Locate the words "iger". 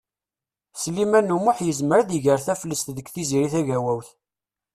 2.17-2.39